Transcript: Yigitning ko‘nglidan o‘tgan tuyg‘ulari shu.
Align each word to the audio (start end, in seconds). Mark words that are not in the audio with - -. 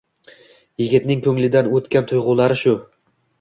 Yigitning 0.83 1.21
ko‘nglidan 1.27 1.69
o‘tgan 1.81 2.09
tuyg‘ulari 2.13 2.59
shu. 2.65 2.75